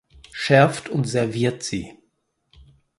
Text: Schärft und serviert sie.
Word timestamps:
Schärft 0.31 0.89
und 0.89 1.03
serviert 1.03 1.61
sie. 1.61 1.93